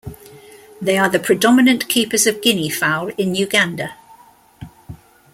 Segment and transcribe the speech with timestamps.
[0.81, 3.97] They are the predominant keepers of guinea fowl in Uganda.